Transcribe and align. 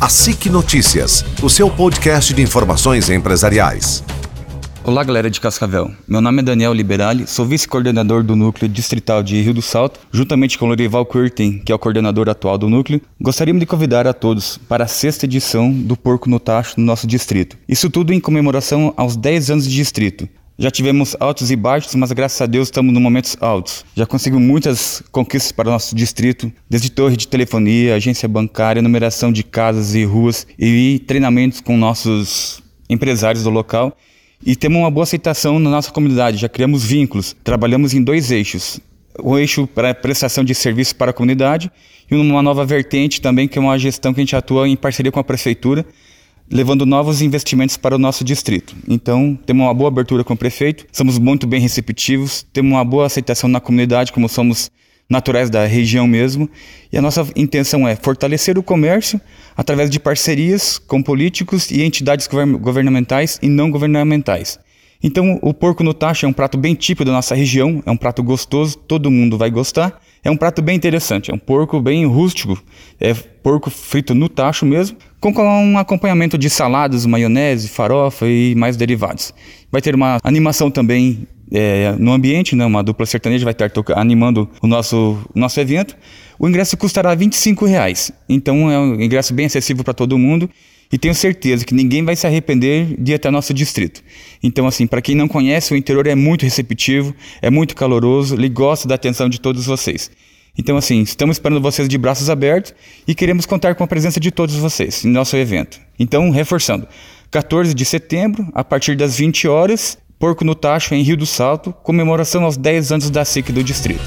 A 0.00 0.08
SIC 0.08 0.46
Notícias, 0.46 1.22
o 1.42 1.50
seu 1.50 1.70
podcast 1.70 2.32
de 2.32 2.40
informações 2.40 3.10
empresariais. 3.10 4.02
Olá, 4.82 5.04
galera 5.04 5.30
de 5.30 5.38
Cascavel. 5.38 5.90
Meu 6.08 6.22
nome 6.22 6.40
é 6.40 6.42
Daniel 6.42 6.72
Liberali, 6.72 7.26
sou 7.26 7.44
vice-coordenador 7.44 8.22
do 8.22 8.34
Núcleo 8.34 8.66
Distrital 8.66 9.22
de 9.22 9.42
Rio 9.42 9.52
do 9.52 9.60
Salto, 9.60 10.00
juntamente 10.10 10.56
com 10.56 10.68
Lorival 10.68 11.04
Curtin, 11.04 11.58
que 11.58 11.70
é 11.70 11.74
o 11.74 11.78
coordenador 11.78 12.30
atual 12.30 12.56
do 12.56 12.70
núcleo. 12.70 13.02
Gostaríamos 13.20 13.60
de 13.60 13.66
convidar 13.66 14.06
a 14.06 14.14
todos 14.14 14.56
para 14.56 14.84
a 14.84 14.88
sexta 14.88 15.26
edição 15.26 15.70
do 15.70 15.94
Porco 15.98 16.30
no 16.30 16.40
Tacho 16.40 16.80
no 16.80 16.86
nosso 16.86 17.06
distrito. 17.06 17.58
Isso 17.68 17.90
tudo 17.90 18.14
em 18.14 18.20
comemoração 18.20 18.94
aos 18.96 19.16
10 19.16 19.50
anos 19.50 19.64
de 19.68 19.76
distrito. 19.76 20.26
Já 20.60 20.70
tivemos 20.70 21.16
altos 21.18 21.50
e 21.50 21.56
baixos, 21.56 21.94
mas 21.94 22.12
graças 22.12 22.38
a 22.38 22.44
Deus 22.44 22.68
estamos 22.68 22.94
em 22.94 23.00
momentos 23.00 23.34
altos. 23.40 23.82
Já 23.96 24.04
conseguimos 24.04 24.46
muitas 24.46 25.02
conquistas 25.10 25.52
para 25.52 25.70
o 25.70 25.72
nosso 25.72 25.96
distrito, 25.96 26.52
desde 26.68 26.90
torre 26.90 27.16
de 27.16 27.26
telefonia, 27.26 27.94
agência 27.94 28.28
bancária, 28.28 28.82
numeração 28.82 29.32
de 29.32 29.42
casas 29.42 29.94
e 29.94 30.04
ruas 30.04 30.46
e 30.58 31.02
treinamentos 31.06 31.62
com 31.62 31.78
nossos 31.78 32.62
empresários 32.90 33.42
do 33.42 33.48
local. 33.48 33.96
E 34.44 34.54
temos 34.54 34.80
uma 34.80 34.90
boa 34.90 35.04
aceitação 35.04 35.58
na 35.58 35.70
nossa 35.70 35.90
comunidade, 35.90 36.36
já 36.36 36.48
criamos 36.48 36.84
vínculos. 36.84 37.34
Trabalhamos 37.42 37.94
em 37.94 38.04
dois 38.04 38.30
eixos. 38.30 38.80
O 39.18 39.38
eixo 39.38 39.66
para 39.66 39.94
prestação 39.94 40.44
de 40.44 40.54
serviços 40.54 40.92
para 40.92 41.10
a 41.10 41.14
comunidade 41.14 41.72
e 42.10 42.14
uma 42.14 42.42
nova 42.42 42.66
vertente 42.66 43.22
também, 43.22 43.48
que 43.48 43.58
é 43.58 43.62
uma 43.62 43.78
gestão 43.78 44.12
que 44.12 44.20
a 44.20 44.24
gente 44.24 44.36
atua 44.36 44.68
em 44.68 44.76
parceria 44.76 45.10
com 45.10 45.20
a 45.20 45.24
prefeitura, 45.24 45.86
levando 46.50 46.84
novos 46.84 47.22
investimentos 47.22 47.76
para 47.76 47.94
o 47.94 47.98
nosso 47.98 48.24
distrito. 48.24 48.74
Então, 48.88 49.38
temos 49.46 49.64
uma 49.64 49.74
boa 49.74 49.88
abertura 49.88 50.24
com 50.24 50.34
o 50.34 50.36
prefeito, 50.36 50.86
somos 50.90 51.18
muito 51.18 51.46
bem 51.46 51.60
receptivos, 51.60 52.44
temos 52.52 52.72
uma 52.72 52.84
boa 52.84 53.06
aceitação 53.06 53.48
na 53.48 53.60
comunidade, 53.60 54.12
como 54.12 54.28
somos 54.28 54.70
naturais 55.08 55.50
da 55.50 55.66
região 55.66 56.06
mesmo, 56.06 56.48
e 56.92 56.96
a 56.96 57.02
nossa 57.02 57.26
intenção 57.34 57.86
é 57.86 57.96
fortalecer 57.96 58.56
o 58.58 58.62
comércio 58.62 59.20
através 59.56 59.90
de 59.90 59.98
parcerias 59.98 60.78
com 60.78 61.02
políticos 61.02 61.70
e 61.70 61.82
entidades 61.82 62.28
governamentais 62.28 63.38
e 63.42 63.48
não 63.48 63.70
governamentais. 63.70 64.58
Então, 65.02 65.38
o 65.42 65.54
porco 65.54 65.82
no 65.82 65.94
tacho 65.94 66.26
é 66.26 66.28
um 66.28 66.32
prato 66.32 66.58
bem 66.58 66.74
típico 66.74 67.04
da 67.04 67.12
nossa 67.12 67.34
região, 67.34 67.82
é 67.86 67.90
um 67.90 67.96
prato 67.96 68.22
gostoso, 68.22 68.76
todo 68.76 69.10
mundo 69.10 69.38
vai 69.38 69.50
gostar. 69.50 70.00
É 70.22 70.30
um 70.30 70.36
prato 70.36 70.60
bem 70.60 70.76
interessante, 70.76 71.30
é 71.30 71.34
um 71.34 71.38
porco 71.38 71.80
bem 71.80 72.04
rústico, 72.06 72.62
é 73.00 73.14
porco 73.14 73.70
frito 73.70 74.14
no 74.14 74.28
tacho 74.28 74.66
mesmo, 74.66 74.98
com 75.18 75.32
um 75.32 75.78
acompanhamento 75.78 76.36
de 76.36 76.50
saladas, 76.50 77.06
maionese, 77.06 77.68
farofa 77.68 78.26
e 78.28 78.54
mais 78.54 78.76
derivados. 78.76 79.32
Vai 79.72 79.80
ter 79.80 79.94
uma 79.94 80.18
animação 80.22 80.70
também 80.70 81.26
é, 81.50 81.94
no 81.98 82.12
ambiente, 82.12 82.54
né, 82.54 82.66
uma 82.66 82.82
dupla 82.82 83.06
sertaneja 83.06 83.44
vai 83.44 83.52
estar 83.52 83.70
animando 83.96 84.48
o 84.62 84.66
nosso, 84.66 85.18
o 85.34 85.38
nosso 85.38 85.58
evento. 85.58 85.96
O 86.38 86.46
ingresso 86.46 86.76
custará 86.76 87.14
R$ 87.14 87.28
reais, 87.66 88.12
então 88.28 88.70
é 88.70 88.78
um 88.78 89.00
ingresso 89.00 89.32
bem 89.32 89.46
acessível 89.46 89.82
para 89.82 89.94
todo 89.94 90.18
mundo 90.18 90.48
e 90.92 90.98
tenho 90.98 91.14
certeza 91.14 91.64
que 91.64 91.74
ninguém 91.74 92.04
vai 92.04 92.16
se 92.16 92.26
arrepender 92.26 92.96
de 92.98 93.12
ir 93.12 93.14
até 93.14 93.30
nosso 93.30 93.54
distrito. 93.54 94.02
Então, 94.42 94.66
assim, 94.66 94.86
para 94.86 95.00
quem 95.00 95.14
não 95.14 95.28
conhece, 95.28 95.72
o 95.72 95.76
interior 95.76 96.06
é 96.06 96.14
muito 96.14 96.42
receptivo, 96.42 97.14
é 97.40 97.50
muito 97.50 97.76
caloroso, 97.76 98.34
ele 98.34 98.48
gosta 98.48 98.88
da 98.88 98.96
atenção 98.96 99.28
de 99.28 99.40
todos 99.40 99.66
vocês. 99.66 100.10
Então, 100.58 100.76
assim, 100.76 101.00
estamos 101.02 101.36
esperando 101.36 101.60
vocês 101.60 101.88
de 101.88 101.96
braços 101.96 102.28
abertos 102.28 102.74
e 103.06 103.14
queremos 103.14 103.46
contar 103.46 103.74
com 103.74 103.84
a 103.84 103.86
presença 103.86 104.18
de 104.18 104.30
todos 104.30 104.56
vocês 104.56 105.04
em 105.04 105.10
nosso 105.10 105.36
evento. 105.36 105.80
Então, 105.98 106.28
reforçando, 106.30 106.88
14 107.30 107.72
de 107.72 107.84
setembro, 107.84 108.46
a 108.52 108.64
partir 108.64 108.96
das 108.96 109.16
20 109.16 109.46
horas, 109.46 109.96
Porco 110.18 110.44
no 110.44 110.54
Tacho, 110.54 110.94
em 110.94 111.02
Rio 111.02 111.16
do 111.16 111.24
Salto, 111.24 111.72
comemoração 111.82 112.44
aos 112.44 112.56
10 112.56 112.92
anos 112.92 113.10
da 113.10 113.24
SIC 113.24 113.52
do 113.52 113.64
distrito. 113.64 114.02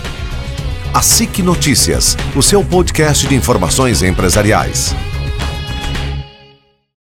A 0.93 1.01
SIC 1.01 1.39
Notícias, 1.39 2.15
o 2.35 2.43
seu 2.43 2.63
podcast 2.63 3.27
de 3.27 3.33
informações 3.33 4.03
empresariais. 4.03 4.93